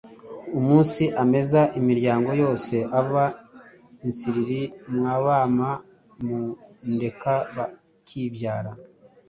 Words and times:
Umunsi 0.59 1.03
ameza 1.23 1.61
imiryango 1.79 2.29
yose 2.41 2.75
ava 2.99 3.25
i 3.31 3.33
Nsiriri 4.11 4.61
Mwa 4.93 5.15
Bama-mu-ndeka 5.25 7.33
ba 7.55 7.65
Kibyara- 8.05 8.73